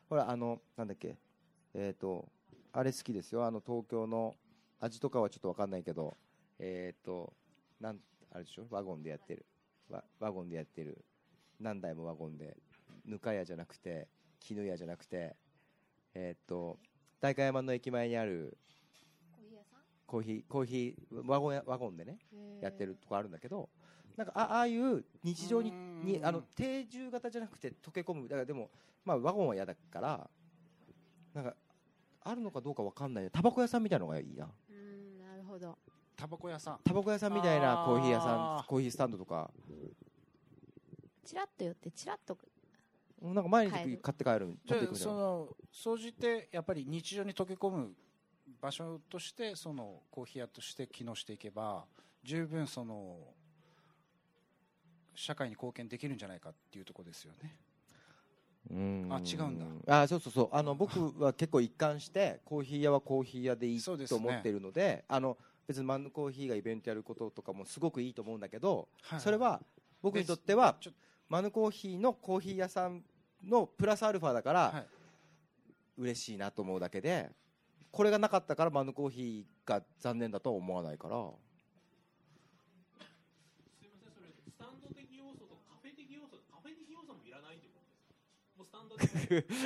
[0.08, 1.16] ほらあのなんだっけ
[1.74, 2.28] えっ、ー、と
[2.72, 3.44] あれ好きですよ。
[3.44, 4.34] あの東京の
[4.80, 6.16] 味とかはちょっと分かんないけど
[6.58, 7.32] えっ、ー、と
[7.80, 7.98] なん
[8.32, 8.66] あれでしょ？
[8.70, 9.46] ワゴンでやってる。
[9.88, 11.04] ワワゴンでやってる。
[11.60, 12.56] 何台もワゴンで
[13.04, 14.08] ぬか屋じゃなくて
[14.40, 15.36] 絹屋じゃなくて
[16.14, 16.78] えっ、ー、と
[17.20, 18.56] 代官山の駅前にある
[20.06, 22.18] コーヒーコーヒーワゴンワゴンでね
[22.60, 23.68] やってるとこあるんだけど
[24.16, 25.72] なんかあああいう日常に
[26.04, 28.28] にあの定住型じゃなくて溶け込む。
[28.28, 28.70] だからでも、
[29.04, 30.30] まあ、ワゴンは嫌だから
[31.32, 31.54] なんか
[32.22, 34.48] あるのかどうかわかんないタバコ屋さんみたいなのがいいな。
[34.70, 35.76] うんなるほど。
[36.16, 36.78] タバコ屋さん。
[36.84, 39.50] タバコ屋さんみたいなコーヒー屋さんコーヒースタンドとか。
[41.24, 42.38] チラッと寄ってチラッと
[43.32, 47.92] なんか毎日買って帰るじゃその総じてやっぱり日常に溶け込む
[48.60, 51.84] 場所としてそのコーヒー屋として機能していけば
[52.22, 53.16] 十分その
[55.14, 57.56] 社会に貢献できるんじゃないかっていうところですよね。
[59.10, 60.02] あ違うんだ。
[60.02, 60.48] あそうそうそう。
[60.52, 69.60] あの僕は結構一貫してコーヒー屋はコーヒー屋でいいと思っているので、ね、あの別にマンコーヒーがイベントやることとかもすごくいいと思うんだけど、はいはい、それは
[70.02, 70.76] 僕にとっては
[71.28, 73.02] マヌコーヒーのコーヒー屋さん
[73.48, 74.86] のプラスアルファだから、はい、
[75.98, 77.30] 嬉しいなと思うだけで
[77.90, 81.16] これがなかったからマヌコーヒーが残念だとは思わないから。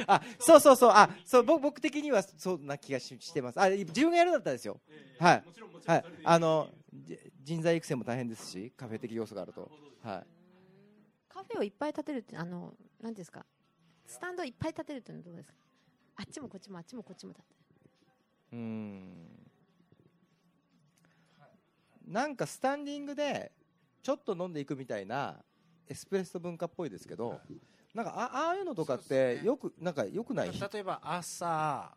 [0.07, 0.91] あそうそうそう。
[0.93, 3.61] あそう僕僕的にはそんな気がししてます。
[3.61, 5.45] あ自分がやるんだったらですよ、えー、はい。
[5.87, 6.05] はい。
[6.25, 6.69] あの
[7.43, 9.71] 人材育成も大変ですしカフェ的要素があると。
[10.03, 10.27] はい
[11.29, 13.45] カフェをいっぱい建てるってあの何ですか？
[14.09, 15.55] スタンドいっぱい建てるってのはどうですか？
[16.17, 17.55] あっちもこっちもあっちもこっちも建て
[18.53, 18.59] る。
[18.59, 19.13] うん。
[22.07, 23.53] なんかスタンディングで
[24.03, 25.37] ちょっと飲んでいくみたいな
[25.87, 27.39] エスプレッソ文化っぽいですけど、
[27.95, 30.51] なんかあああいうのとかってよく、なんかよくない？
[30.51, 31.95] 例えば朝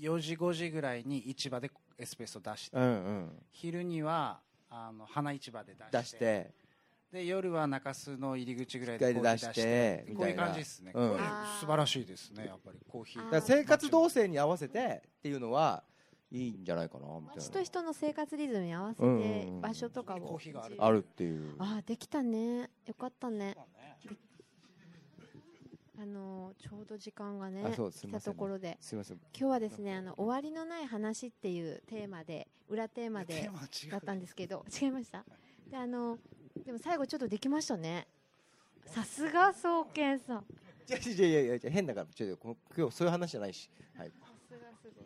[0.00, 6.50] 4時5時ぐらいに市場でエスプレッソ出して、うんうん、昼にはあの花市場で出して
[7.14, 11.16] で夜は中洲の入り口ぐらいで出してこういう感じですね、うん、
[11.60, 12.78] 素晴らしいですねやっぱり。
[12.88, 13.40] コーヒー。
[13.40, 15.84] 生活動線に合わせてっていうのは
[16.32, 17.42] いいんじゃないかなみたいな。
[17.42, 20.40] 人と人の生活リズムに合わせて場所とかを
[20.78, 21.54] あるっていう。
[21.60, 22.68] ああできたね。
[22.84, 23.54] よかったね。
[25.96, 28.76] あのちょうど時間がね来たところで。
[28.80, 29.18] すみません。
[29.38, 33.48] 今日はですねあの終わりのない話っていうテーマで裏テーマで
[33.88, 35.24] だったんですけど違いました？
[35.70, 36.18] であの
[36.64, 38.06] でも最後ちょっとできましたね。
[38.86, 40.44] さすが総研さん。
[40.88, 44.14] いやいやいやいや変だからちょっと今日そういう話じゃないし、はい、さ
[44.46, 45.04] すがすごい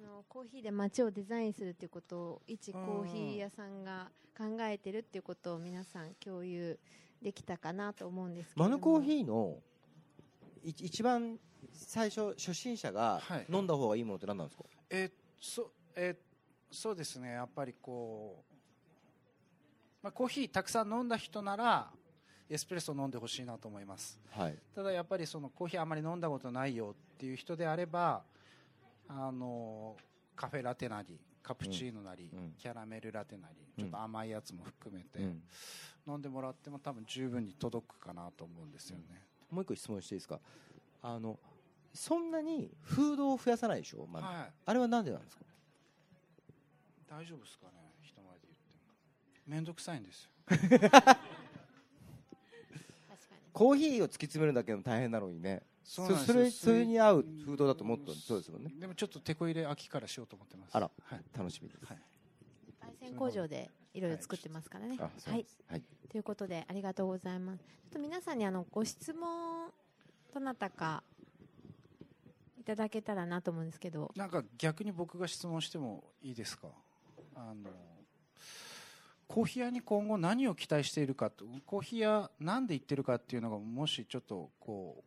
[0.00, 6.78] あのコーヒーで街をデザインするっていうことを一コーヒー屋さんが考えてるっていうことを皆さん共有
[7.20, 9.56] できたかなと思うんですけどマヌコーヒーの
[10.62, 11.38] 一番
[11.72, 13.20] 最初初心者が
[13.52, 17.32] 飲んだ方がいいものって何なんですか、はい、えー、そえー、そうですね。
[17.32, 18.55] やっぱりこう、
[20.06, 21.90] まあ、コーヒーたくさん飲んだ人なら
[22.48, 28.22] エスプレッソ飲んでほしいなと思います、はい、ただやっぱりそのコーヒーあまり飲んだことないよっていう人であれば
[29.08, 29.96] あの
[30.36, 35.42] カフェラテなりカプチーノなり、うん、キャラメルラテなり、ちょっと甘いやつも含めて、うん、
[36.06, 39.04] 飲んでもらっても多分十分に届くかなと思うんですよね、
[39.50, 40.38] もう一個質問していいですか？
[41.02, 41.36] あの
[41.92, 45.42] そんなにフードを増やさないでしょ、まあ、はい、あれはなんでなんですか？
[47.10, 47.72] 大丈夫ですかね
[49.46, 50.30] 面倒くさいんですよ。
[53.52, 55.62] コーヒーを突き詰めるだけでも大変なのにね。
[55.82, 58.72] そそれそれに合うフードだと思ったそうですもんね。
[58.78, 60.70] でもちょっと手こ入れ秋からしようと思ってます。
[60.76, 61.98] あら、はい、楽しみです、はい、
[63.00, 65.06] 焙煎工場でいろいろ作ってますからね、は
[65.36, 67.58] い、はい、ということでありがとうございます。
[67.58, 69.70] ちょっと皆さんにあのご質問
[70.34, 71.04] どなたか
[72.58, 74.12] いただけたらなと思うんですけど。
[74.16, 76.66] なんか逆に僕が質問してもいいですか？
[77.36, 77.70] あの
[79.28, 85.02] コーヒー屋に今後何を期待しているかとコーヒー屋なんで行ってるかっていうのがもしちょっとこ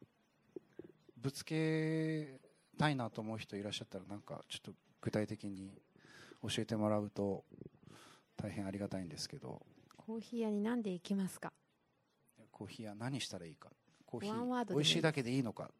[0.00, 0.04] う
[1.18, 2.40] ぶつけ
[2.78, 5.70] たいなと思う人いらっしゃったらなんかちょっと具体的に
[6.42, 7.44] 教えてもらうと
[8.36, 9.60] 大変ありがたいんですけど。
[9.96, 11.52] コーヒー屋に何で行きますか？
[12.50, 13.68] コーヒー屋何したらいいか？
[14.06, 15.70] コーヒー美味しいだけでいいのか？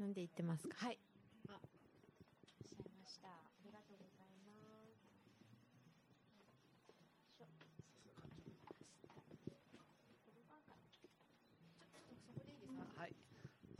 [0.00, 0.74] なんで言ってますか？
[0.84, 0.98] はい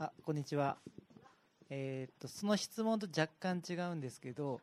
[0.01, 0.77] あこんにちは、
[1.69, 4.61] えー、っとその質問と若干違うんですけど、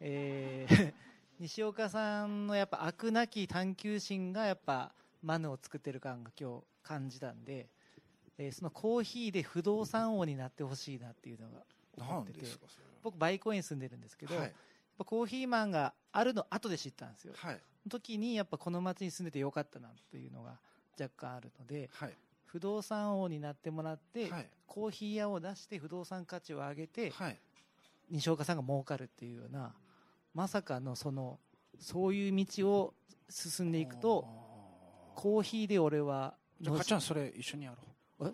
[0.00, 0.92] えー、
[1.38, 7.68] 西岡さんのやっぱ飽くなき探求心がやっぱマヌを作ってる感が今日感じたんで、
[8.38, 11.64] えー、そのコーヒーで不動産王になってほしいなっていうのが
[11.98, 12.46] 思ってて。
[13.04, 14.54] 僕バイコイン住んでるんですけど、はい、
[14.98, 20.58] コーヒーマンがあるの後で知ったんですよ、はい、の時にやっぱこの街に住んでてよかったなっていうのが
[20.98, 22.16] 若干あるので、はい、
[22.50, 27.38] 不動産王になってもらって、はい、コーヒー屋を出して不動産価値を上げて、はい、
[28.10, 29.72] 西岡さんが儲かるっていうような
[30.34, 31.38] まさかのその
[31.78, 32.94] そういう道を
[33.28, 34.26] 進んでいくと
[35.14, 37.76] コーヒーで俺はじゃあかちゃんそれ一緒にやろ
[38.26, 38.28] う。
[38.28, 38.32] え？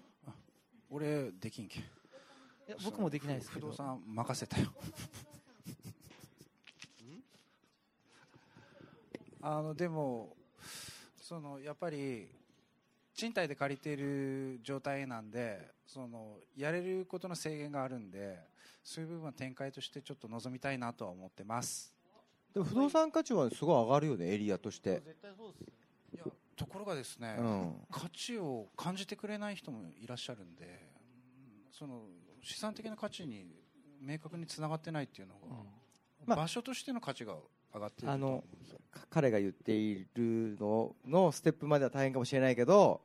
[0.88, 1.82] 俺できんけい
[2.68, 3.68] や僕もできないですけど。
[3.68, 4.72] 不動産任せたよ。
[9.42, 10.34] あのでも
[11.20, 12.28] そのやっぱり
[13.16, 18.38] 賃貸で借りている状態なんでそのやれることの制限があるんで
[18.84, 21.92] そういう部分は展開としてちょっと望みたいなとは思ってます。
[22.52, 25.00] でも不動産価値はすごい上がるよねエリアとして。
[25.00, 25.72] 絶対そうです
[26.14, 26.24] いや
[26.56, 30.88] ところがですね、うん、価値を感じてくれない人もいらっしゃるんで
[31.70, 32.04] その
[32.42, 33.46] 資産的な価値に
[34.00, 35.54] 明確につながってないっていうのが、うん。
[36.26, 37.34] まあ、場所としての価値が
[37.74, 38.78] 上がっていると思うんですよ。
[39.10, 43.02] 彼が言っているののステップまでは大変かもしれないけど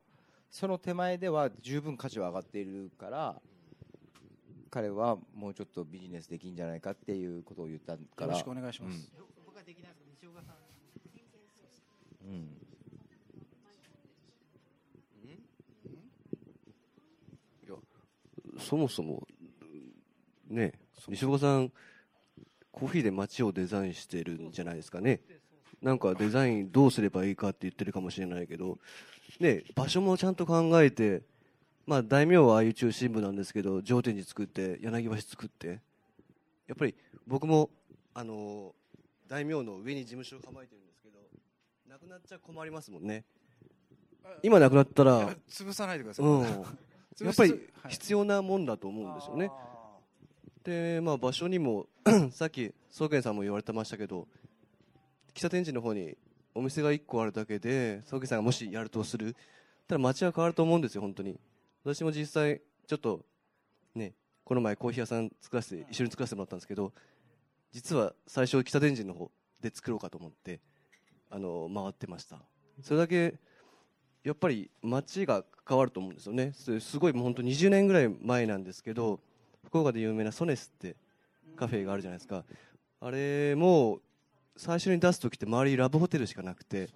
[0.51, 3.41] その手前では十分価値は上がっているから
[4.69, 8.25] 彼はもうちょっとビジネスできるんじゃないかっていうことを言ったから。
[8.27, 10.55] よろしくお願いします、うん、僕はできないです西岡さん
[12.29, 12.61] うん
[18.59, 19.27] そもそも
[20.49, 20.73] ね
[21.07, 21.71] 西岡さん
[22.71, 25.21] コーヒーで街をデザインしてるんじゃないですかね
[25.81, 28.77] なんかデザインどうすればいいかって言ってるかもしれないけど
[29.39, 31.21] ね、場所もちゃんと考えて、
[31.87, 35.79] まあ、大名はああいう中心部なんですけど上天寺作って柳橋作って
[36.67, 37.69] やっぱり僕も
[38.13, 38.73] あの
[39.27, 41.19] 大名の上に事務所を構えてるんですけど
[41.89, 43.23] なくなっちゃ困りますもんね。
[44.43, 46.41] 今なくなったら潰さないでください、うん、
[47.25, 49.49] やっぱり必要なもんだと思うんですよね、
[50.63, 51.87] で、まあ、場所にも
[52.31, 54.27] さっき宗玄さんも言われてましたけど
[55.33, 56.17] 北天神の方に
[56.53, 59.35] お店が1個あるだけで宗家さんがもしやるとする。
[59.87, 61.39] ただ街は変わると思うんですよ本当に。
[61.83, 63.25] 私も実際ちょっと
[63.95, 66.93] ねこの前コーヒー屋さん作らせて一緒に作らせてもらったんですけど
[67.71, 69.31] 実は最初北天神の方
[69.61, 70.59] で作ろうかと思って
[71.29, 72.37] あの回ってました。
[72.81, 73.35] それだけ
[74.23, 76.53] やっぱり街が変わると思うんですよね。
[76.53, 79.19] すごいもう本当20年ぐらい前なんですけど
[79.65, 80.95] 福岡で有名なソネスって
[81.55, 82.43] カフェがあるじゃないですか。
[82.99, 83.99] あれも
[84.57, 86.89] 最初に出す時って周りラブホテルしかなくて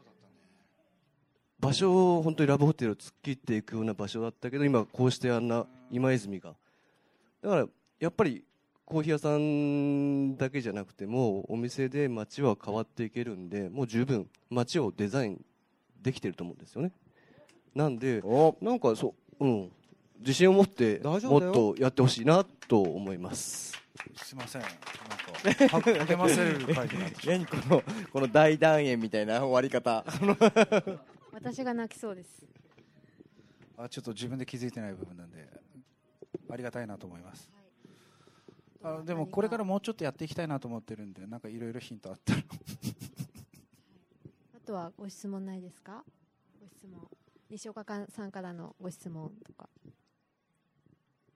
[1.60, 6.56] 場所を本当にラブホテルを突っ切っていくような場所だったけど今こうしてあんな今泉が。
[7.42, 7.66] だから
[8.00, 8.44] やっぱり
[8.86, 15.46] コーヒー屋さんだけじゃなくてもお店で街は変わっていけるんでもう十分街をデザイン
[16.02, 16.92] できてると思うんですよね。
[17.74, 18.22] なんで
[18.62, 19.72] なんかそううん
[20.20, 23.74] 自信を持ってもっとやってほしいなと思います。
[24.16, 24.62] すいません。
[24.62, 24.70] なん
[25.82, 30.06] か励ませる会になって何このこの大団円みたいな終わり方。
[31.32, 32.46] 私が泣きそうです。
[33.78, 35.50] あちょっと自分で気づいてない部分なんで
[36.50, 37.52] ありがたいなと思います、
[38.82, 42.40] あでもこれからもうちょっとやっていきたいなと思ってるんでなんかいろいろヒントあったら。
[44.56, 46.06] あとはご質問ないですか？
[46.62, 47.06] ご質問。
[47.50, 49.70] 西岡さんからのご質問とか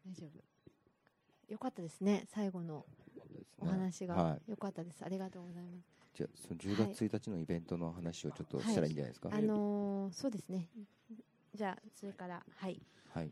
[0.10, 1.52] 大丈夫。
[1.54, 2.26] よかったですね。
[2.34, 2.84] 最後の
[3.60, 4.40] お話が。
[4.48, 6.00] 良かったです、ありがとうございます。
[6.16, 10.68] じゃあその10月1日のイベントの話をちょっとしたらいいんじゃないですか、はい、あのー、そうですね。
[11.56, 12.82] じゃあそれからはい。
[13.14, 13.32] はい。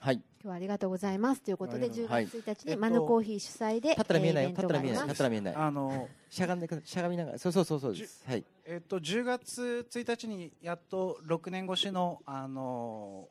[0.00, 1.42] はい、今日はありがとうございます。
[1.42, 8.44] ということで、10月1日にマヌコーヒー主催で、立ったら見えないよ、立ったら見えない、立ったら見えない、あのしゃがんでしゃがみながら、そうそうそうそうです、はい。
[8.64, 13.28] えっと10月1日にやっと6年越しのあの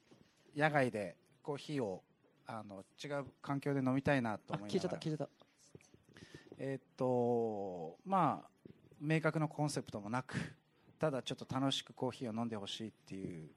[0.56, 2.04] 野外でコーヒーを
[2.48, 5.46] あの違う環境で飲みたいなと思いながら、消えちゃった消えちゃった。
[6.58, 8.50] えっとまあ
[9.02, 10.36] 明確なコンセプトもなく、
[11.00, 13.50] ただちょっと楽しくコーヒーを飲んでほしいっていう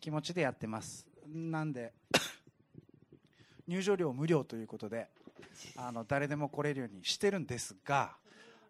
[0.00, 1.06] 気持ちでやってます。
[1.26, 1.92] なんで
[3.66, 5.08] 入場料無料ということで
[5.76, 8.16] あの誰でも来れるようにしてるんですが、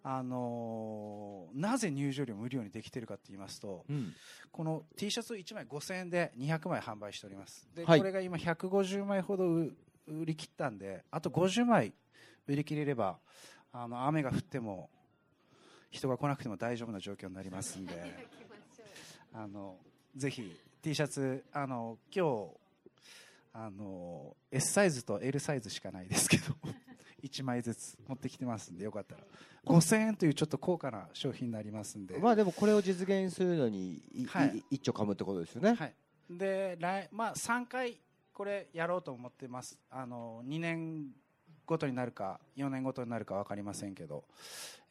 [0.02, 4.14] あのーなぜ入場料無料にできているかと言いますと、うん、
[4.52, 7.68] この T シャツ1枚5000円で200枚販売しております。
[7.74, 7.98] で、はい。
[7.98, 9.72] これが今150枚ほど売
[10.10, 11.92] 売り切ったんであと50枚
[12.46, 13.18] 売り切れれば
[13.72, 14.90] あの雨が降っても
[15.90, 17.94] 人が来なくても大丈夫な状況になりますんで
[19.32, 19.78] あの
[20.16, 22.60] ぜひ T シャツあの今日
[23.52, 26.54] あの S サイズと L サイズしかないですけど
[27.22, 29.22] 1枚ずつ持ってきてますんでよかったら。
[29.66, 32.18] 5000円というちょっと高価な商品になりますんで。
[32.18, 34.58] まあでもこれを実現するのに、いはい。
[34.58, 35.74] い一丁噛むってことですよね。
[35.74, 35.94] はい、
[36.30, 38.00] で来、まあ、3回
[38.32, 39.78] これやろうと思ってます。
[39.90, 41.08] あの2年
[41.70, 44.24] ごとになるか4年ごとになるか分かりませんけど、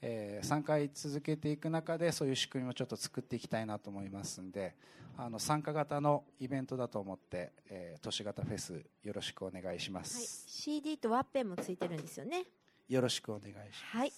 [0.02, 4.76] えー3回続けていく中でそういう仕組みをちょっと作っていきたいなと思いますんで
[5.18, 12.46] あの参加型のイベントだと思って、えー都市型フェスよろしくお願いしまはい、す、CD とワッペンもついてるんですよね。
[12.88, 13.98] よろしくお願いします。
[13.98, 14.14] はい。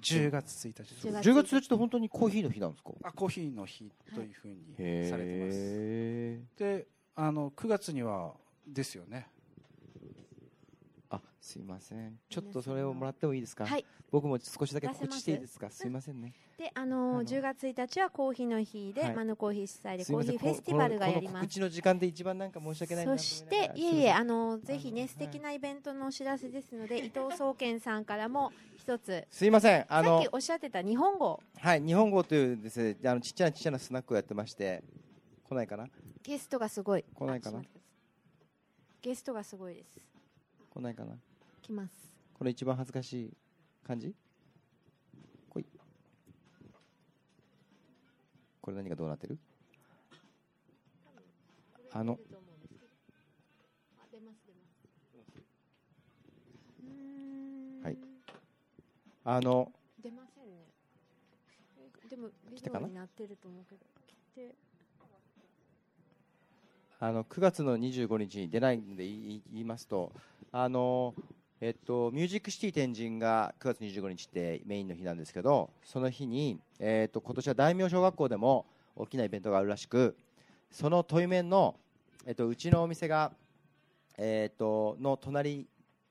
[0.00, 1.08] 10月1日です。
[1.08, 2.90] 10 10月1日って本当にコーヒーの日なんですか？
[3.02, 6.40] あコーヒーの日というふうにへされてます、え。
[6.56, 6.86] で
[7.16, 8.34] あの9月には
[8.68, 9.26] ですよね。
[9.26, 9.37] あ、
[11.48, 12.18] すいません。
[12.28, 13.64] ちょっとそれをもらってもいいですか？
[13.66, 13.86] はい。
[14.10, 15.70] 僕も少しだけ告知していいですか？
[15.70, 16.34] すいませんね。
[16.58, 19.14] であのーあの10月1日はコーヒーの日で、はい。
[19.16, 21.46] マヌコーヒー主催ですコーヒーフェスティバルがやります。
[21.46, 29.86] 知の時間で一番なんか申し訳ないなそしていえいえあすのぜひね素敵なイベントのお知らせですので伊藤総研さんからも一つすいません。
[29.88, 31.40] あのさっきおっしゃってた日本語。
[31.58, 34.82] はい日本語というですねあのちっちゃなちっちゃなスナックをやってまして
[35.48, 35.86] 来ないかな？
[36.22, 37.04] ゲストがすごい。
[37.14, 37.62] 来ないかな？
[39.00, 39.96] ゲストがすごいです。
[40.70, 41.14] 来ないかな？
[41.68, 41.92] 来ます。
[42.32, 43.36] これ一番恥ずかしい
[43.86, 44.14] 感じ？
[45.50, 45.66] 来い。
[48.62, 49.38] これ何がどうなってる？
[51.92, 52.18] あの。
[57.82, 57.98] はい。
[59.24, 59.70] あの。
[60.02, 60.56] 出ませんね。
[62.06, 63.82] えでもビデオになってると思うけど。
[64.06, 64.54] 来て
[67.00, 70.10] あの9月の25日に出ないんで言いますと
[70.50, 71.14] あの、
[71.60, 80.16] えっと、ミュージックシティ天神が9月25日ってメインの日なんですけどその日に、えっと、今年は大名小学校でも大きなイベントがあるらしく
[80.70, 81.74] その対面の、
[82.26, 83.32] えっと、うちのお店が、
[84.16, 85.66] えっと、の隣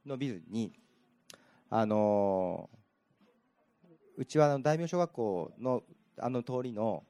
[0.06, 0.74] のビルに
[1.70, 2.70] あの
[4.18, 5.82] うちはあの大名小学校の
[6.20, 7.04] あの通りの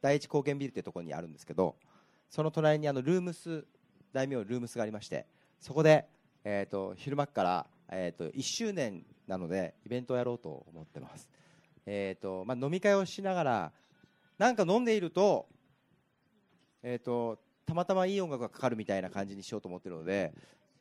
[0.00, 1.74] 第一高原ビルっていうところにあるんですけど
[2.28, 3.64] その隣にあのルームス
[4.12, 5.26] 大名ルームスがありまして
[5.58, 6.04] そこで、
[6.44, 11.28] えー、と昼間から、えー、と1周年なのでイベントをやろうと思ってます、
[11.86, 13.72] えーとまあ、飲み会をしながら
[14.38, 15.46] なんか飲んでいると,、
[16.82, 20.32] えー、とたまたまいい音楽がかかるみたいな感じにしようと思ってるので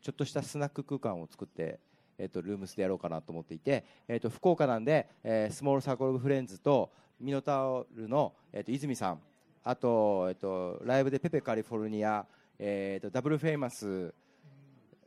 [0.02, 1.80] ちょっとしたスナック空間を作って
[2.20, 9.20] えー、と rooms でやろうかなと思っていて、えー、と福岡なんで、えー Small Circle of Friends とミノトールの、えー、と泉さん
[9.64, 12.26] あと,、えー、とライブで Pepe California、
[12.60, 14.14] えー、と Double Famous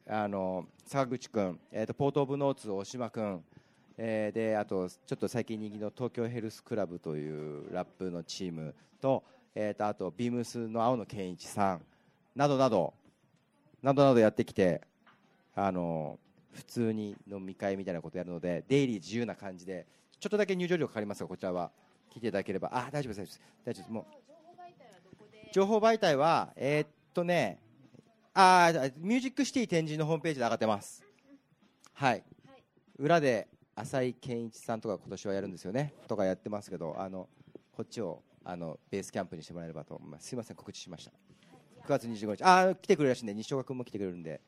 [0.08, 3.42] あの坂口君、えー、と Port of Notes 大島君、
[3.96, 9.22] えー、であとちょっと最近人気の東京ヘルスクラブというラップのチームと,、
[9.54, 11.82] えー、とあと BEAMS の青野賢一さん
[12.34, 12.94] などなど
[13.82, 14.80] などなどやってきて
[15.54, 16.18] あの
[16.52, 19.86] 普通に飲み会みたいなことやるので出入り自由な感じで
[20.18, 21.70] ちょっとだけ入場料かかりますがこちらは。
[22.12, 22.68] 聞いていただければ。
[22.74, 23.90] あ大丈夫です大丈夫です。
[23.90, 24.04] もう
[25.50, 27.58] 情報媒体はえー、っとね
[28.34, 31.04] あミュージックシティ展示のホームページで上がってます。
[31.92, 32.24] はい。
[32.98, 35.92] 裏で浅井健一さんとか今年はやるんですよね。
[36.08, 37.28] とかやってますけどあの
[37.72, 40.28] こっちをあのベースキャンプにしてもらえればと思います。
[40.28, 41.10] すいません告知しました。
[41.84, 42.42] 9月25日。
[42.42, 44.40] あ来てくれるらしいんで西岡君も来てくれるんで。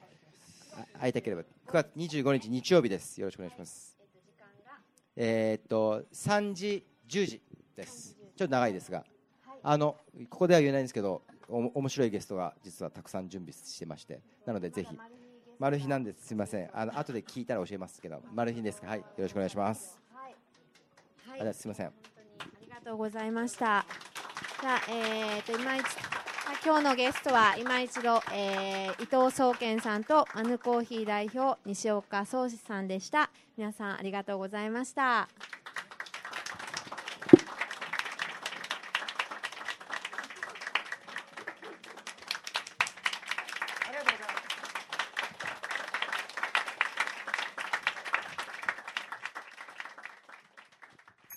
[0.99, 1.43] 会いたければ。
[1.43, 3.21] 9月25日日曜日です。
[3.21, 3.99] よろしくお願いします。
[5.17, 7.43] えー、っと3時10時
[7.77, 8.17] です。
[8.35, 9.05] ちょっと長いですが。
[9.63, 9.97] あの
[10.29, 14.21] ここでは言えないんですけどお面白いゲストが実はたくさん準備してまして。
[14.47, 14.99] なのでぜひ。
[15.59, 16.27] マル秘なんです。
[16.27, 16.71] すみません。
[16.73, 18.89] あの後で聞いたら教えますけどマル秘ですか？
[18.89, 18.99] はい。
[18.99, 20.01] よろしくお願いします。
[21.29, 21.87] はい、はい、すみません。
[21.87, 21.93] あ
[22.61, 23.87] りがとうございました。
[24.61, 25.85] じゃあえー、と今一
[26.65, 33.31] 今日のゲストは今一度、えー、伊藤総研さんとマヌコーヒー代表西岡壮志さんでした。
[33.57, 35.29] 皆さんありがとうございました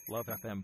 [0.09, 0.63] LoveFM